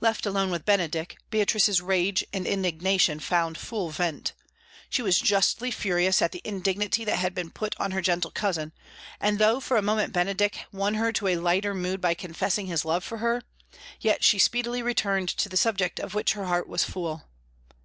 Left 0.00 0.26
alone 0.26 0.50
with 0.50 0.64
Benedick, 0.64 1.16
Beatrice's 1.30 1.80
rage 1.80 2.24
and 2.32 2.44
indignation 2.44 3.20
found 3.20 3.56
full 3.56 3.88
vent. 3.90 4.32
She 4.90 5.00
was 5.00 5.20
justly 5.20 5.70
furious 5.70 6.20
at 6.20 6.32
the 6.32 6.40
indignity 6.42 7.04
that 7.04 7.20
had 7.20 7.36
been 7.36 7.52
put 7.52 7.76
on 7.78 7.92
her 7.92 8.02
gentle 8.02 8.32
cousin, 8.32 8.72
and 9.20 9.38
though 9.38 9.60
for 9.60 9.76
a 9.76 9.80
moment 9.80 10.12
Benedick 10.12 10.64
won 10.72 10.94
her 10.94 11.12
to 11.12 11.28
a 11.28 11.36
lighter 11.36 11.72
mood 11.72 12.00
by 12.00 12.14
confessing 12.14 12.66
his 12.66 12.84
love 12.84 13.04
for 13.04 13.18
her, 13.18 13.42
yet 14.00 14.24
she 14.24 14.40
speedily 14.40 14.82
returned 14.82 15.28
to 15.28 15.48
the 15.48 15.56
subject 15.56 16.00
of 16.00 16.14
which 16.14 16.32
her 16.32 16.46
heart 16.46 16.66
was 16.66 16.82
full. 16.82 17.22